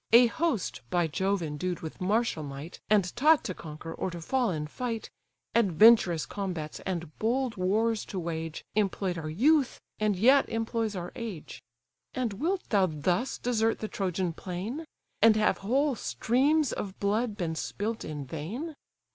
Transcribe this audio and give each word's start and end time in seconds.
A 0.11 0.25
host, 0.25 0.81
by 0.89 1.05
Jove 1.05 1.43
endued 1.43 1.81
with 1.81 2.01
martial 2.01 2.41
might, 2.41 2.79
And 2.89 3.15
taught 3.15 3.43
to 3.43 3.53
conquer, 3.53 3.93
or 3.93 4.09
to 4.09 4.19
fall 4.19 4.49
in 4.49 4.65
fight: 4.65 5.11
Adventurous 5.53 6.25
combats 6.25 6.79
and 6.87 7.15
bold 7.19 7.55
wars 7.55 8.03
to 8.05 8.17
wage, 8.17 8.65
Employ'd 8.73 9.19
our 9.19 9.29
youth, 9.29 9.79
and 9.99 10.15
yet 10.15 10.49
employs 10.49 10.95
our 10.95 11.11
age. 11.15 11.61
And 12.15 12.33
wilt 12.33 12.67
thou 12.69 12.87
thus 12.87 13.37
desert 13.37 13.77
the 13.77 13.87
Trojan 13.87 14.33
plain? 14.33 14.85
And 15.21 15.35
have 15.35 15.59
whole 15.59 15.93
streams 15.93 16.71
of 16.73 16.99
blood 16.99 17.37
been 17.37 17.53
spilt 17.53 18.03
in 18.03 18.25
vain? 18.25 18.73